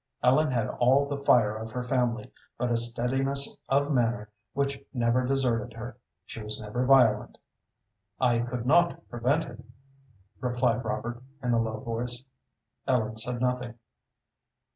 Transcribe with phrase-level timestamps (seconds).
[0.23, 5.23] Ellen had all the fire of her family, but a steadiness of manner which never
[5.23, 5.95] deserted her.
[6.25, 7.37] She was never violent.
[8.19, 9.63] "I could not prevent it,"
[10.39, 12.23] replied Robert, in a low voice.
[12.87, 13.75] Ellen said nothing.